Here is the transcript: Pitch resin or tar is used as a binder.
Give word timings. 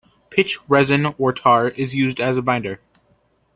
Pitch 0.31 0.57
resin 0.67 1.13
or 1.19 1.31
tar 1.31 1.67
is 1.67 1.93
used 1.93 2.19
as 2.19 2.35
a 2.35 2.41
binder. 2.41 2.79